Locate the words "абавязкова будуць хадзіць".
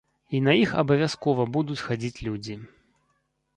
0.83-2.23